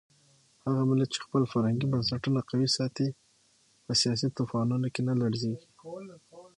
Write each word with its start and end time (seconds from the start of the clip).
هغه 0.65 0.81
ملت 0.89 1.09
چې 1.15 1.19
خپل 1.25 1.43
فرهنګي 1.51 1.87
بنسټونه 1.93 2.39
قوي 2.49 2.67
ساتي 2.77 3.07
په 3.85 3.91
سیاسي 4.01 4.27
طوفانونو 4.37 4.87
کې 4.93 5.01
نه 5.07 5.13
لړزېږي. 5.21 5.67